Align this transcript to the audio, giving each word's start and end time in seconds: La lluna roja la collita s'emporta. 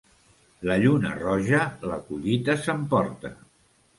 La 0.69 0.77
lluna 0.83 1.09
roja 1.19 1.59
la 1.91 1.99
collita 2.07 2.57
s'emporta. 2.65 3.35